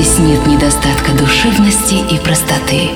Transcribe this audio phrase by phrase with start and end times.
[0.00, 2.90] здесь нет недостатка душевности и простоты.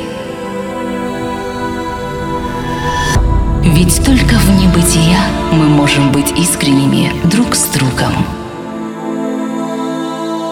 [3.64, 5.18] Ведь только в небытия
[5.50, 8.12] мы можем быть искренними друг с другом.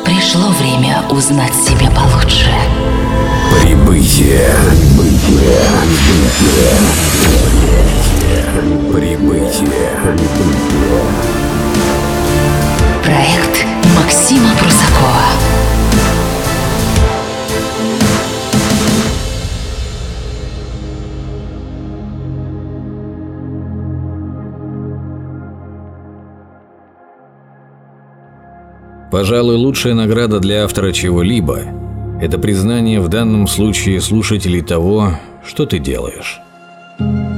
[0.04, 2.51] Пришло время узнать себя получше.
[3.62, 4.53] Прибытие.
[4.98, 5.61] Прибытие.
[8.93, 9.71] Прибытие.
[9.73, 9.93] Прибытие.
[13.05, 13.64] Проект
[13.96, 15.29] Максима Прусакова.
[29.11, 31.63] Пожалуй, лучшая награда для автора чего-либо–
[32.20, 35.14] это признание в данном случае слушателей того,
[35.45, 36.41] что ты делаешь.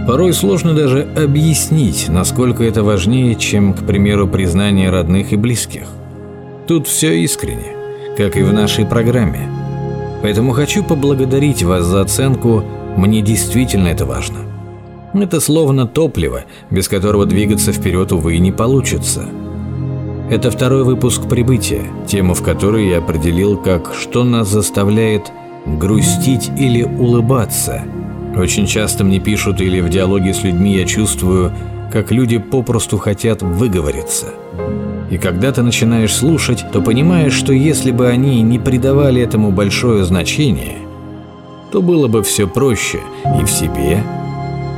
[0.07, 5.85] Порой сложно даже объяснить, насколько это важнее, чем, к примеру, признание родных и близких.
[6.67, 7.75] Тут все искренне,
[8.19, 9.49] как и в нашей программе.
[10.21, 12.65] Поэтому хочу поблагодарить вас за оценку
[12.99, 14.41] «Мне действительно это важно».
[15.15, 19.27] Это словно топливо, без которого двигаться вперед, увы, не получится–
[20.33, 25.31] это второй выпуск «Прибытия», тему в которой я определил как «Что нас заставляет
[25.67, 27.83] грустить или улыбаться».
[28.35, 31.53] Очень часто мне пишут или в диалоге с людьми я чувствую,
[31.93, 34.29] как люди попросту хотят выговориться.
[35.11, 40.03] И когда ты начинаешь слушать, то понимаешь, что если бы они не придавали этому большое
[40.03, 40.79] значение,
[41.71, 43.01] то было бы все проще
[43.39, 44.03] и в себе,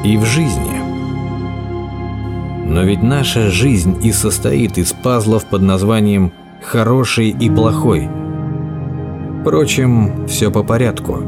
[0.04, 0.83] и в жизни.
[2.66, 8.08] Но ведь наша жизнь и состоит из пазлов под названием «хороший» и «плохой».
[9.40, 11.22] Впрочем, все по порядку.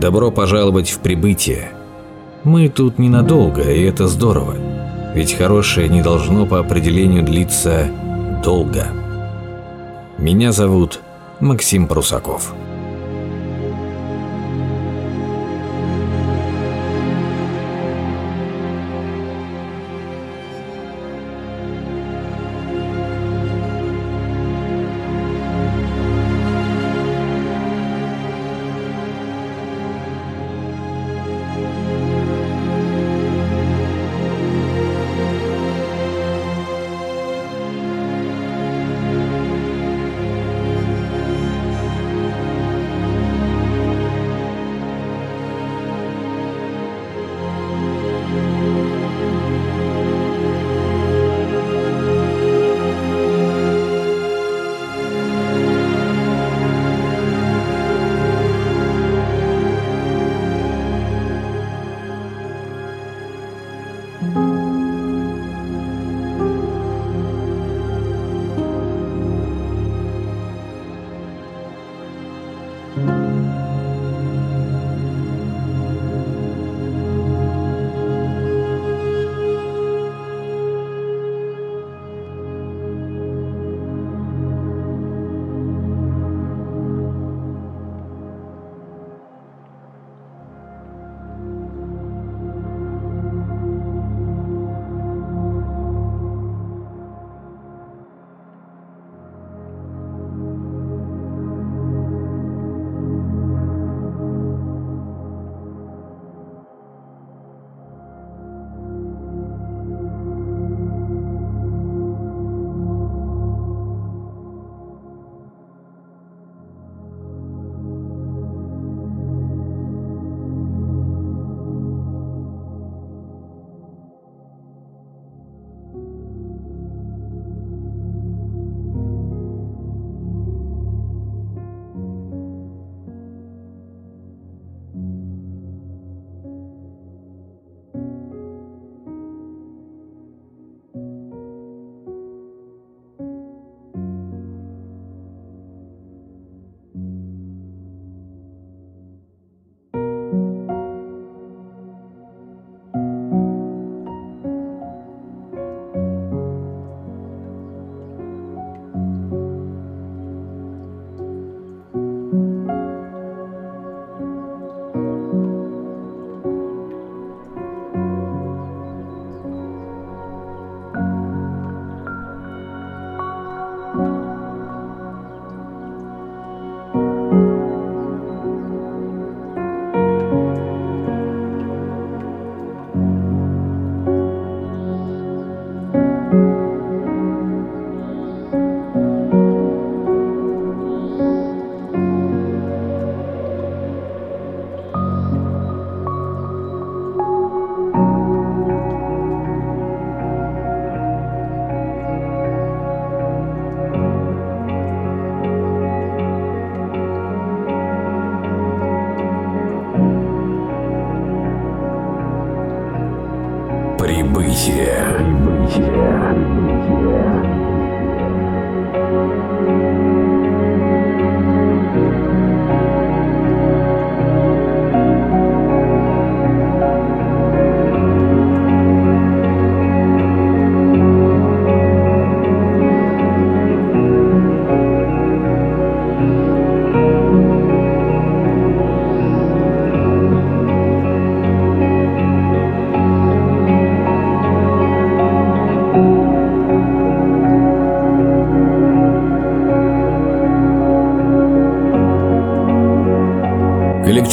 [0.00, 1.72] Добро пожаловать в прибытие.
[2.42, 4.54] Мы тут ненадолго, и это здорово.
[5.14, 7.86] Ведь хорошее не должно по определению длиться
[8.42, 8.88] долго.
[10.18, 11.00] Меня зовут
[11.40, 12.54] Максим Прусаков.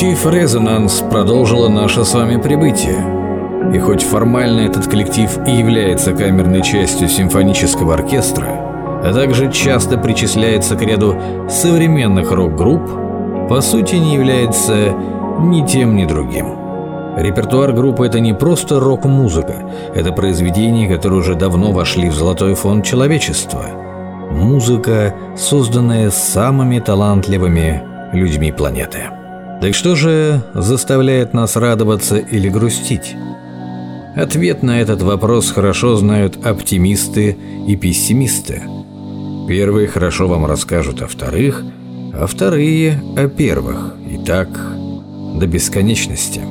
[0.01, 3.71] Коллектив «Резонанс» продолжила наше с вами прибытие.
[3.71, 8.47] И хоть формально этот коллектив и является камерной частью симфонического оркестра,
[9.03, 11.15] а также часто причисляется к ряду
[11.47, 12.81] современных рок-групп,
[13.47, 14.95] по сути не является
[15.39, 16.47] ни тем, ни другим.
[17.15, 22.83] Репертуар группы– это не просто рок-музыка, это произведения, которые уже давно вошли в золотой фонд
[22.83, 23.65] человечества.
[24.31, 27.83] Музыка, созданная самыми талантливыми
[28.13, 29.20] людьми планеты.
[29.61, 33.15] Так что же заставляет нас радоваться или грустить?
[34.15, 37.37] Ответ на этот вопрос хорошо знают оптимисты
[37.67, 38.63] и пессимисты.
[39.47, 41.63] Первые хорошо вам расскажут о вторых,
[42.11, 43.93] а вторые– о первых.
[44.09, 44.49] И так
[45.35, 46.41] до бесконечности.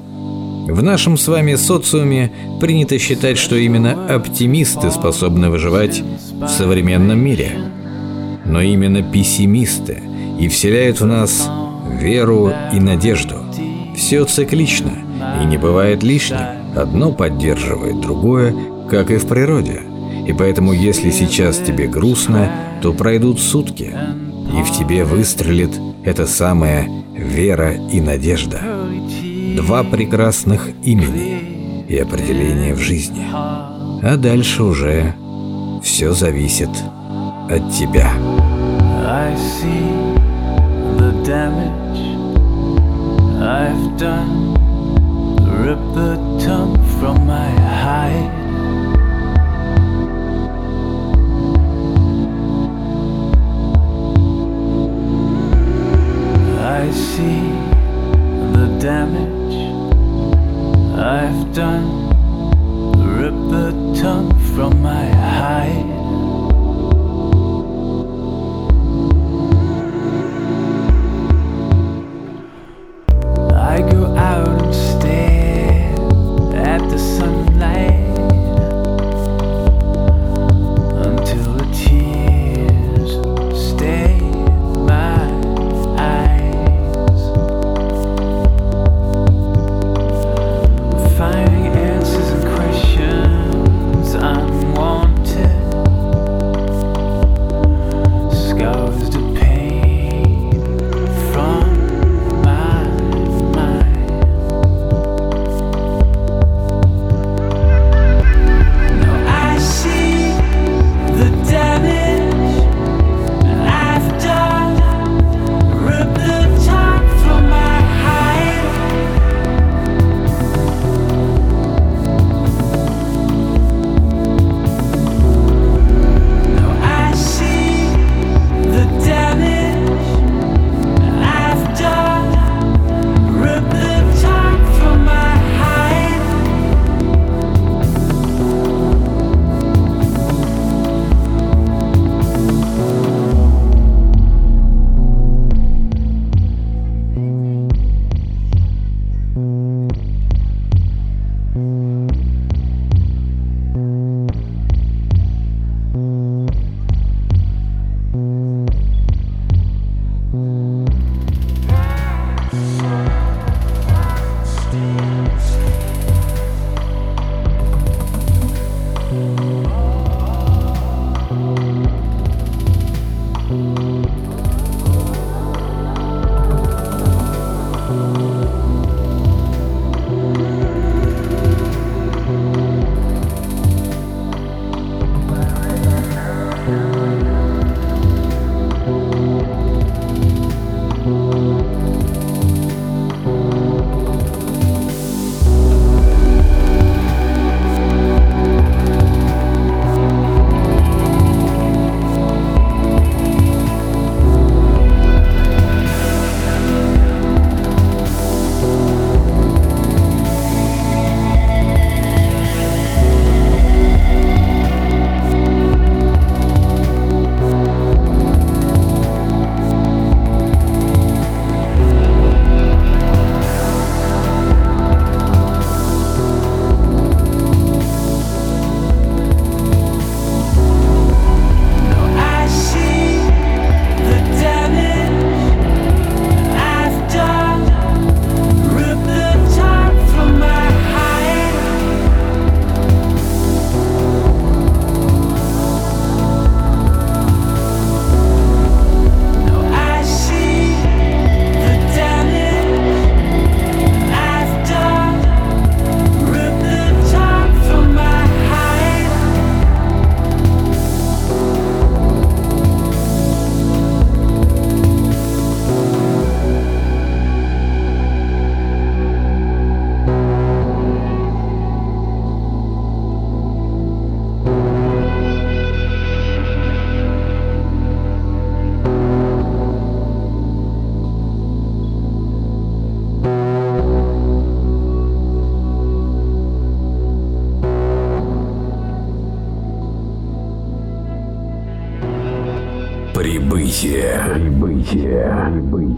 [0.69, 2.31] В нашем с вами социуме
[2.61, 6.01] принято считать, что именно оптимисты способны выживать
[6.41, 7.59] в современном мире.
[8.45, 10.01] Но именно пессимисты
[10.39, 11.51] и вселяют в нас
[12.01, 13.37] веру и надежду.
[13.95, 14.93] Все циклично
[15.43, 16.41] и не бывает лишним.
[16.77, 18.55] Одно поддерживает другое,
[18.89, 19.83] как и в природе.
[20.27, 22.51] И поэтому, если сейчас тебе грустно,
[22.83, 23.93] то пройдут сутки,
[24.57, 28.61] и в тебе выстрелит эта самая вера и надежда.
[29.57, 33.27] Два прекрасных имени и определения в жизни.
[33.33, 35.15] А дальше уже
[35.83, 36.71] все зависит
[37.51, 38.13] от тебя.
[39.07, 40.17] I see
[40.97, 41.90] the damage
[43.71, 44.55] I've done.
[45.63, 46.30] Rip the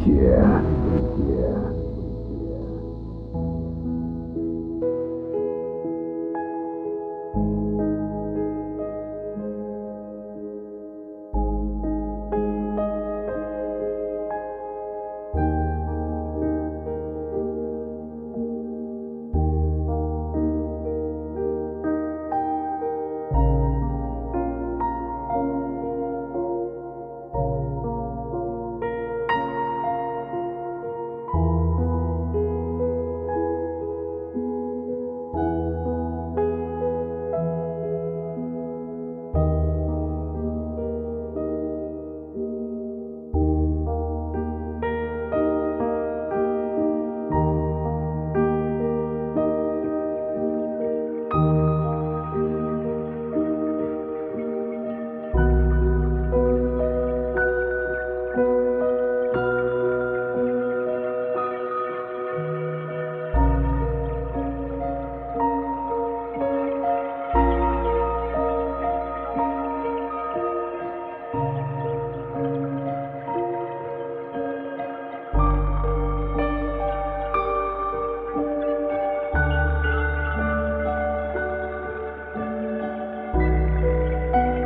[0.02, 0.41] Прибытие.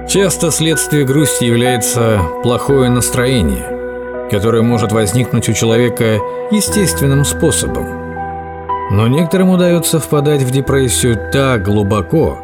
[0.08, 6.20] Часто следствие грусти является плохое настроение, которое может возникнуть у человека
[6.52, 7.86] естественным способом.
[8.92, 12.38] Но некоторым удается впадать в депрессию так глубоко,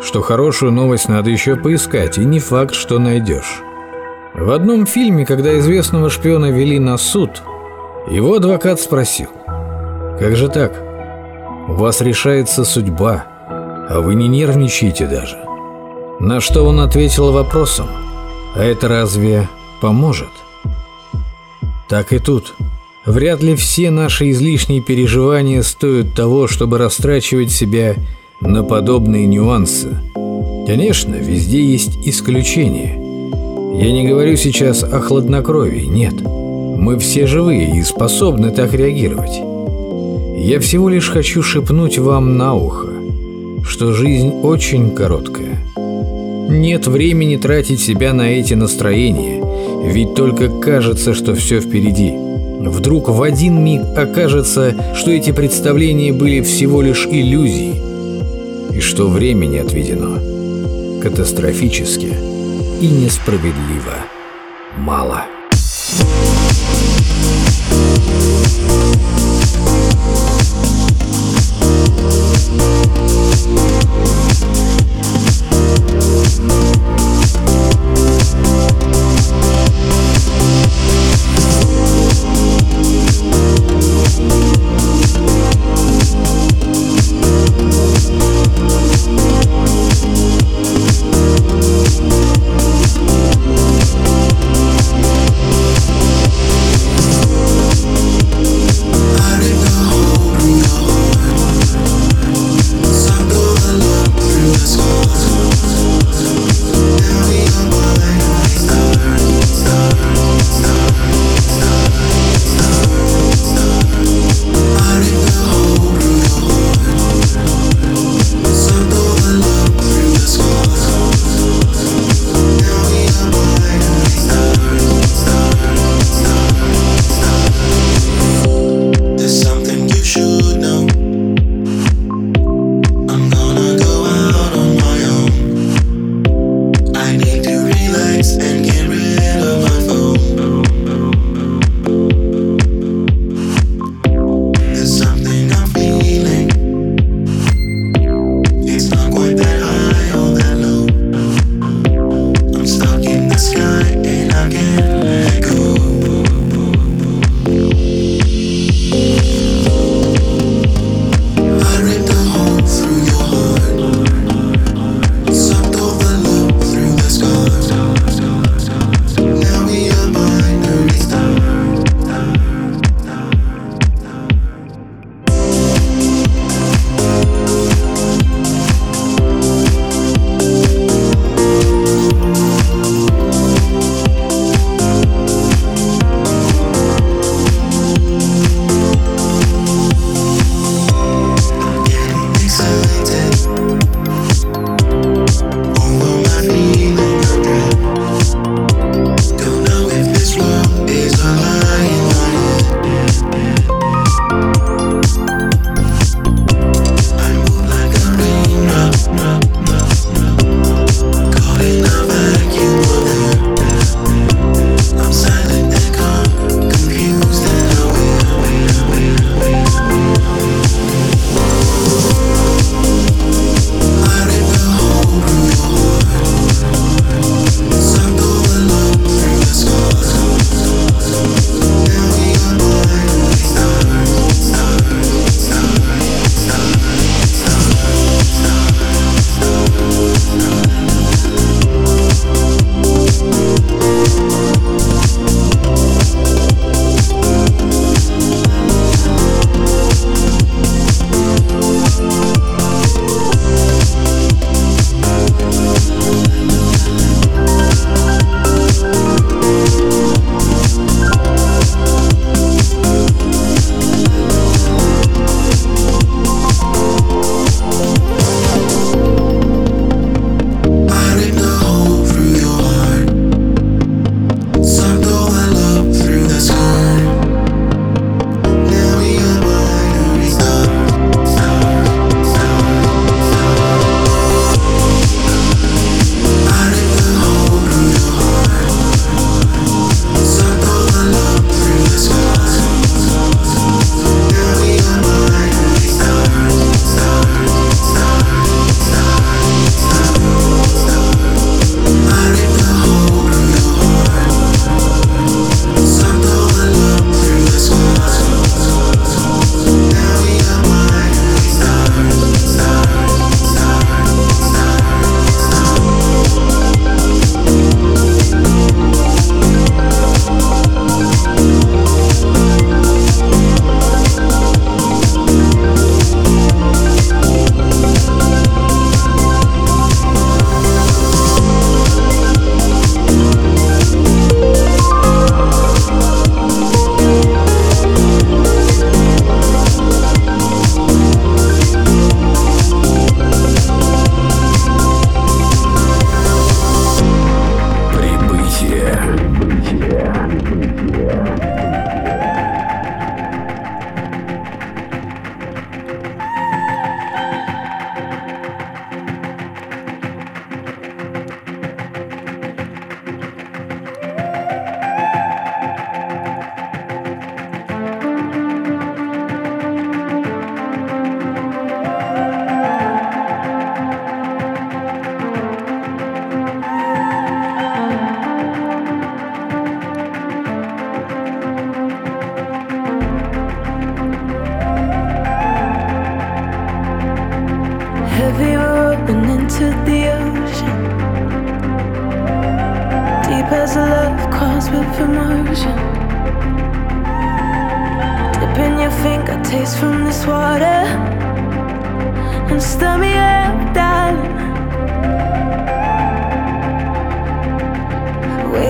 [0.00, 3.62] что хорошую новость надо еще поискать, и не факт, что найдешь.
[4.34, 7.42] В одном фильме, когда известного шпиона вели на суд,
[8.08, 9.30] его адвокат спросил,
[10.20, 10.72] «Как же так?
[11.66, 13.24] У вас решается судьба,
[13.88, 15.45] а вы не нервничаете даже».
[16.18, 17.88] На что он ответил вопросом
[18.54, 19.48] «А это разве
[19.80, 20.30] поможет?»
[21.88, 22.54] Так и тут.
[23.04, 27.94] Вряд ли все наши излишние переживания стоят того, чтобы растрачивать себя
[28.40, 29.98] на подобные нюансы.
[30.66, 32.98] Конечно, везде есть исключения.
[33.80, 36.14] Я не говорю сейчас о хладнокровии, нет.
[36.22, 39.38] Мы все живые и способны так реагировать.
[40.38, 42.88] Я всего лишь хочу шепнуть вам на ухо,
[43.64, 45.65] что жизнь очень короткая.
[46.48, 49.42] Нет времени тратить себя на эти настроения,
[49.84, 52.12] ведь только кажется, что все впереди.
[52.68, 57.82] Вдруг в один миг окажется, что эти представления были всего лишь иллюзией,
[58.76, 60.18] и что времени отведено
[61.00, 62.12] катастрофически
[62.80, 63.94] и несправедливо
[64.78, 65.24] мало.
[68.66, 69.05] For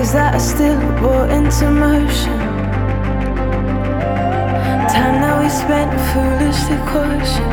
[0.07, 2.39] waves that are still brought into motion.
[4.89, 7.49] Time that we spent foolishly caution.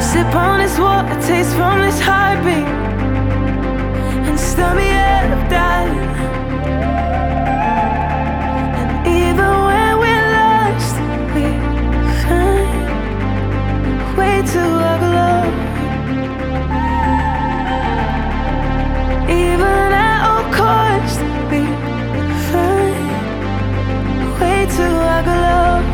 [0.00, 2.66] Sip on this water, taste from this heartbeat,
[4.28, 6.16] and stir me up, darling.
[8.80, 10.96] And even when we're lost,
[11.34, 11.44] we
[12.22, 12.80] find
[14.16, 15.00] way to love.
[15.00, 15.61] glory.
[24.76, 25.91] to our glow.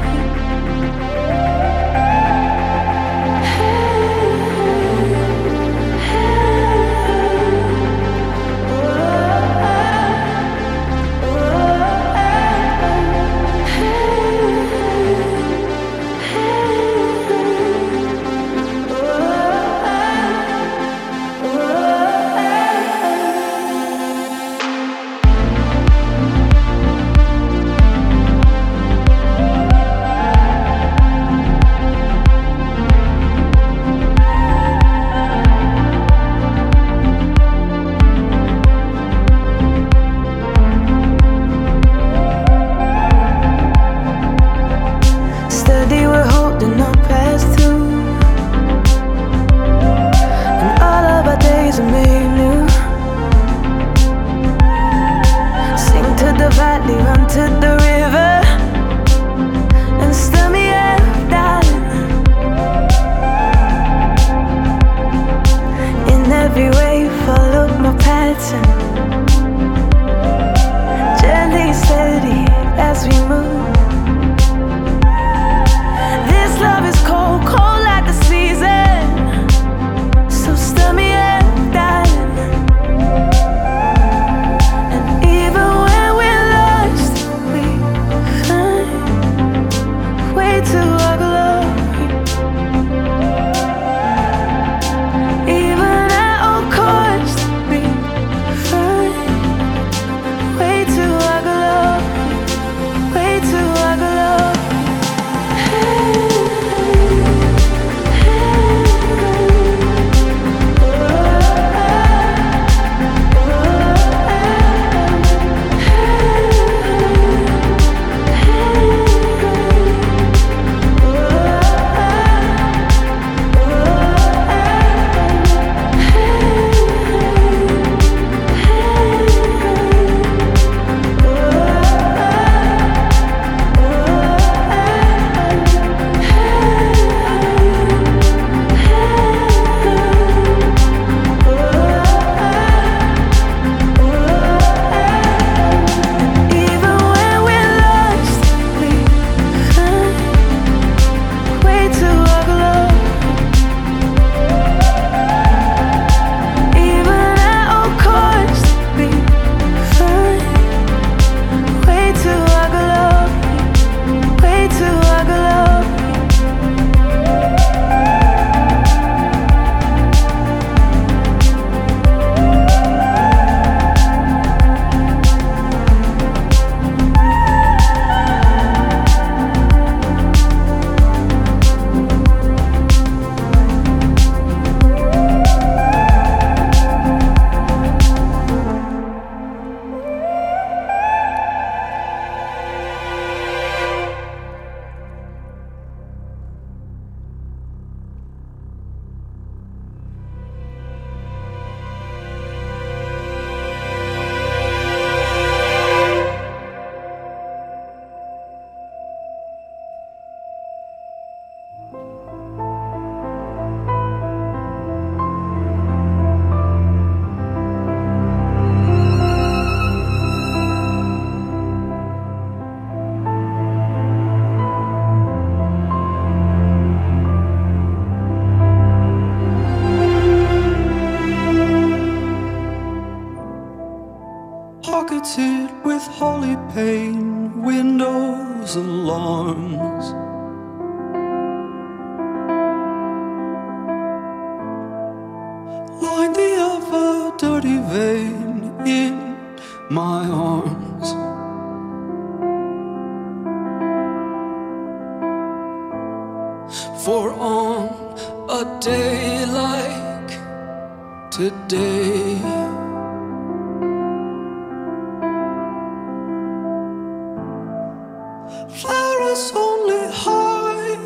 [269.38, 270.96] Is only high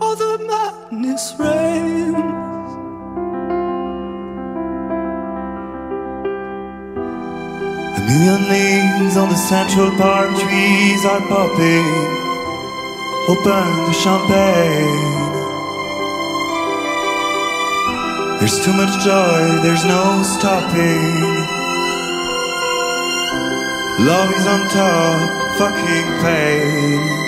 [0.00, 2.70] or the madness reigns.
[7.98, 11.88] A million leaves on the Central Park trees are popping.
[13.28, 15.27] Open the champagne.
[18.38, 21.20] There's too much joy, there's no stopping.
[24.06, 27.27] Love is on top, fucking pain.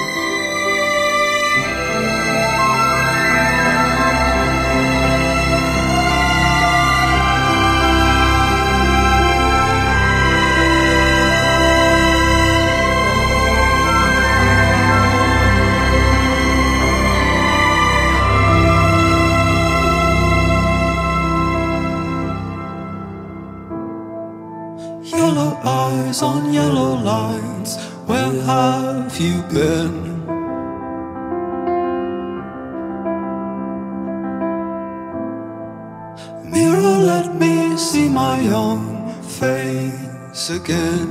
[39.41, 41.09] Face again.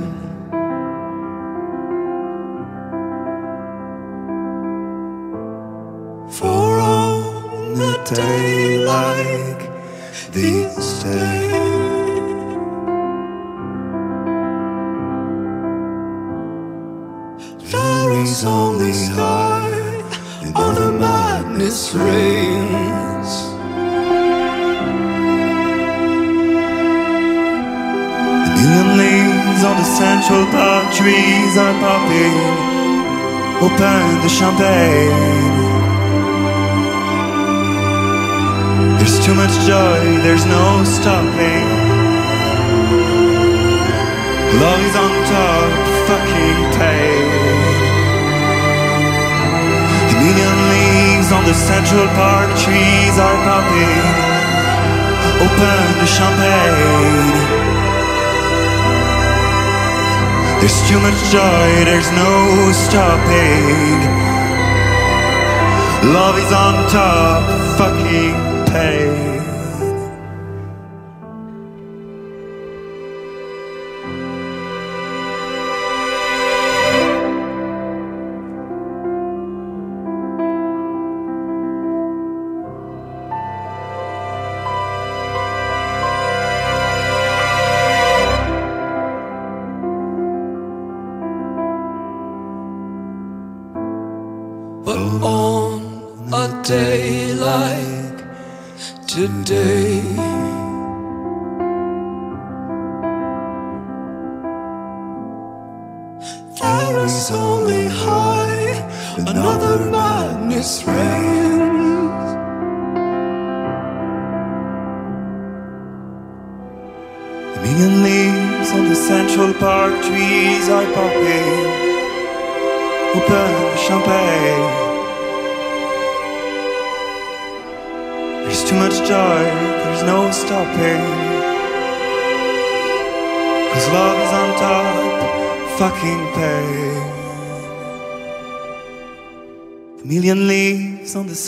[6.30, 9.62] For on the day like
[10.30, 11.49] this day.
[31.50, 32.36] Trees are popping.
[33.60, 35.56] Open the champagne.
[38.98, 41.66] There's too much joy, there's no stopping.
[44.62, 45.72] Love is on top,
[46.06, 47.30] fucking pain.
[50.10, 54.04] A million leaves on the Central Park trees are popping.
[55.46, 57.69] Open the champagne.
[60.60, 64.00] There's too much joy, there's no stopping.
[66.12, 67.42] Love is on top,
[67.78, 68.34] fucking
[68.66, 69.49] pain.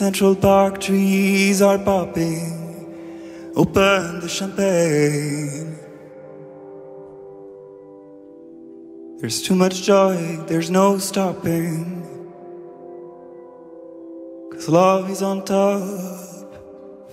[0.03, 2.51] Central Park trees are popping.
[3.55, 5.77] Open the champagne.
[9.21, 10.17] There's too much joy,
[10.49, 12.03] there's no stopping.
[14.51, 16.49] Cause love is on top,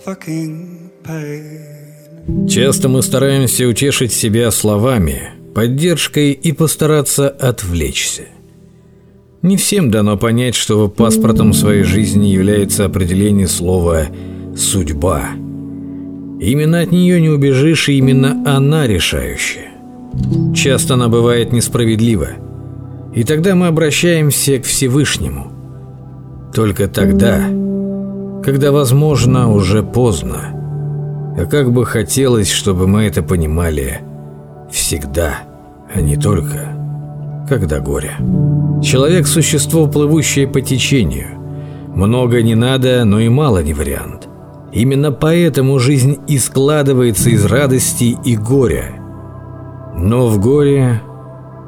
[0.04, 2.48] fucking pain.
[2.48, 8.26] Часто мы стараемся утешить себя словами, поддержкой и постараться отвлечься.
[9.42, 14.02] Не всем дано понять, что паспортом своей жизни является определение слова
[14.54, 15.30] «судьба».
[16.38, 19.70] Именно от нее не убежишь, и именно она решающая.
[20.54, 22.28] Часто она бывает несправедлива.
[23.14, 25.50] И тогда мы обращаемся к Всевышнему.
[26.54, 27.46] Только тогда,
[28.44, 31.34] когда, возможно, уже поздно.
[31.38, 34.00] А как бы хотелось, чтобы мы это понимали
[34.70, 35.40] всегда,
[35.94, 36.69] а не только
[37.50, 38.12] когда горе.
[38.80, 41.36] Человек– существо, плывущее по течению.
[41.94, 44.28] Много не надо, но и мало не вариант.
[44.72, 48.94] Именно поэтому жизнь и складывается из радости и горя.
[49.96, 51.02] Но в горе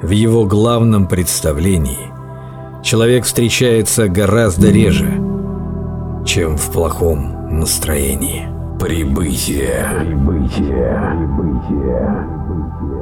[0.01, 2.13] в его главном представлении
[2.85, 5.21] человек встречается гораздо реже,
[6.25, 8.47] чем в плохом настроении.
[8.79, 9.85] Прибытие.
[9.99, 11.17] Прибытие.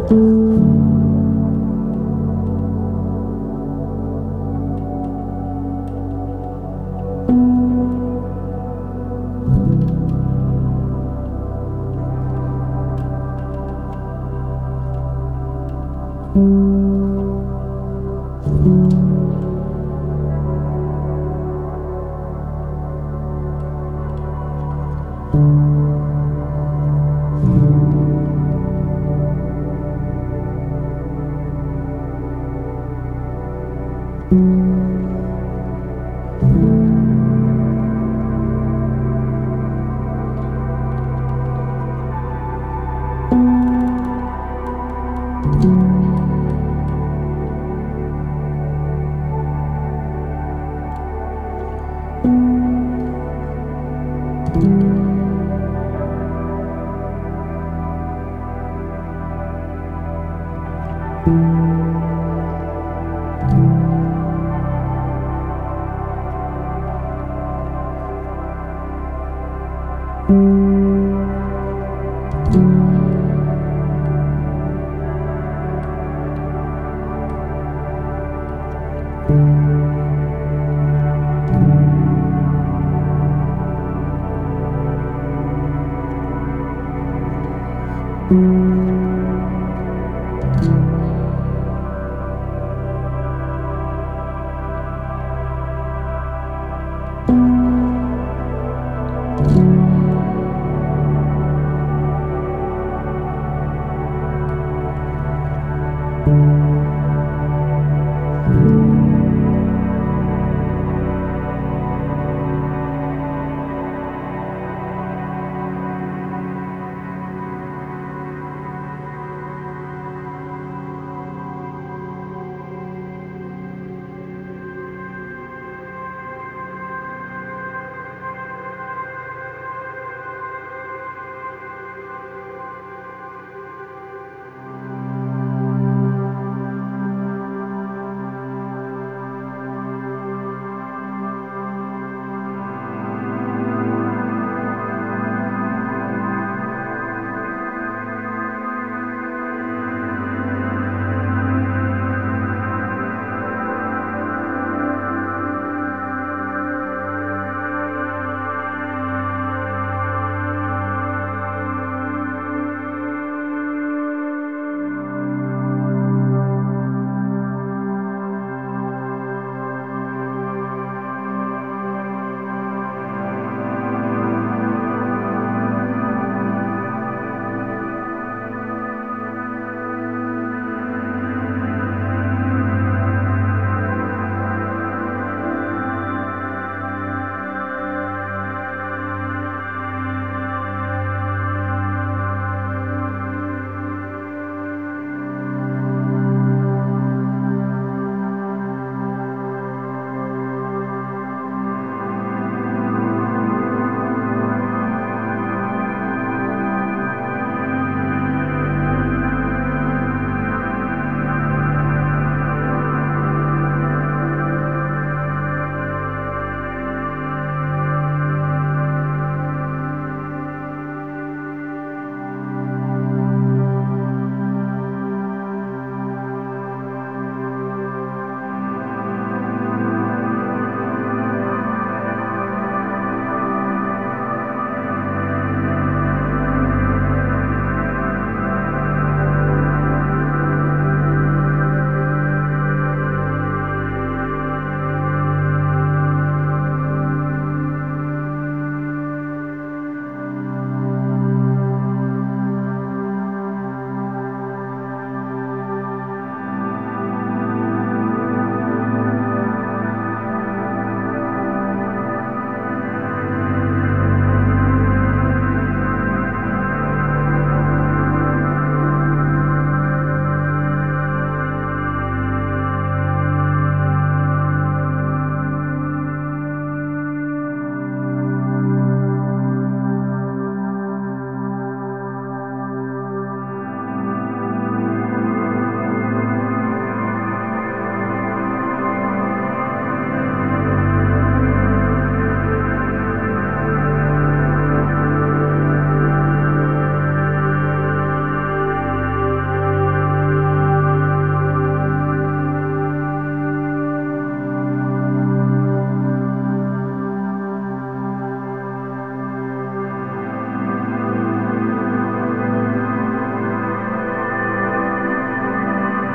[0.09, 0.80] Прибытие.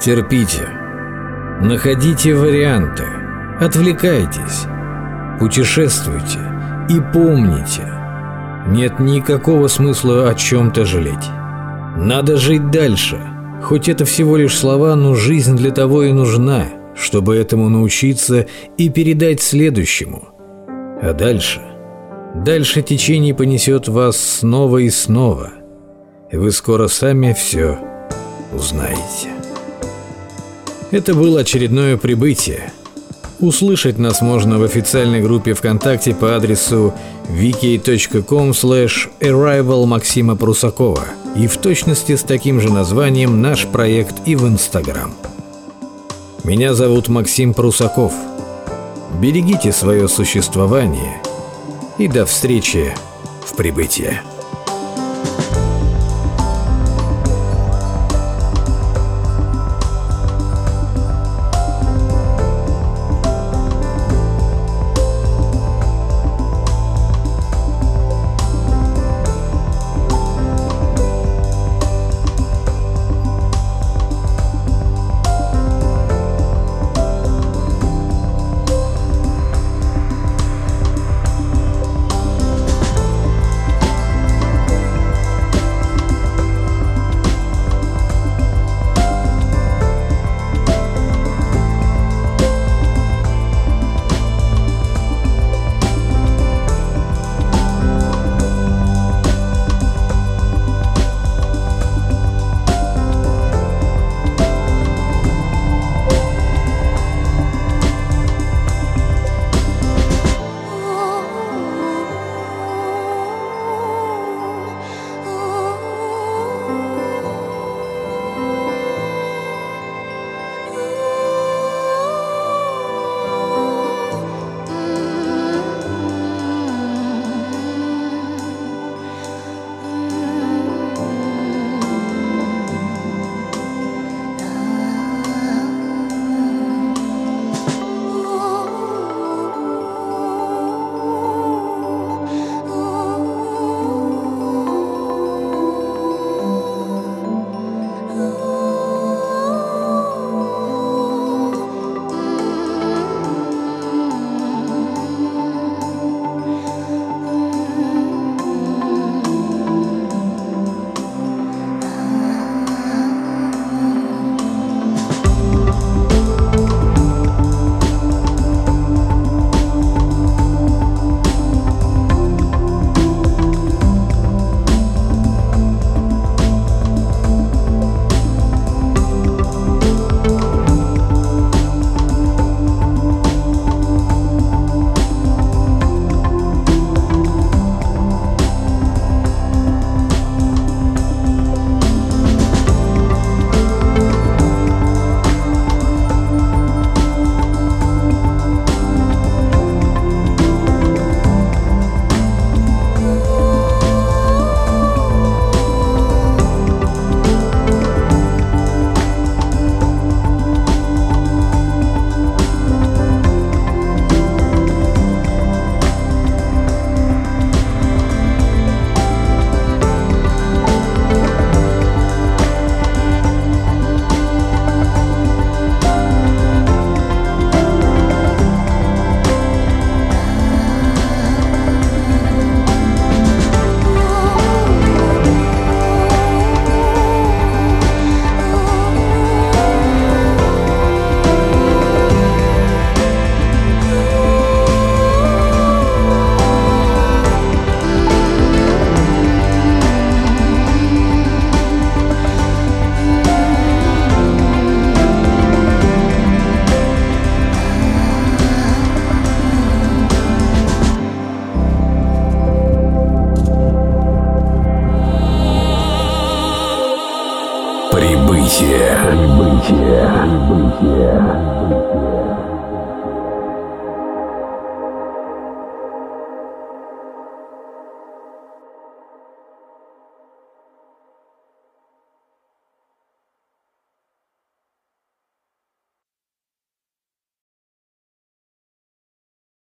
[0.05, 0.69] Терпите.
[1.61, 3.05] Находите варианты.
[3.59, 4.67] Отвлекайтесь.
[5.39, 6.37] Путешествуйте.
[6.91, 7.91] И помните,
[8.67, 11.27] нет никакого смысла о чем-то жалеть.
[11.97, 13.19] Надо жить дальше.
[13.63, 18.45] Хоть это всего лишь слова, но жизнь для того и нужна, чтобы этому научиться
[18.77, 20.27] и передать следующему.
[21.01, 21.61] А дальше?
[22.35, 25.53] Дальше течение понесет вас снова и снова.
[26.29, 27.79] И вы скоро сами все
[28.53, 29.34] узнаете.
[30.95, 32.71] Это было очередное прибытие.
[33.41, 36.93] Услышать нас можно в официальной группе ВКонтакте по адресу
[37.27, 41.03] wiki.com arrival Максима Прусакова
[41.35, 45.13] и в точности с таким же названием наш проект и в Инстаграм.
[46.45, 48.13] Меня зовут Максим Прусаков.
[49.19, 51.21] Берегите свое существование
[51.97, 52.95] и до встречи
[53.45, 54.21] в прибытии.